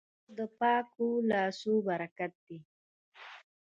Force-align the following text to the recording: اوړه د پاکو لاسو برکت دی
اوړه 0.07 0.33
د 0.37 0.39
پاکو 0.59 1.09
لاسو 1.31 1.71
برکت 1.87 2.33
دی 2.47 2.59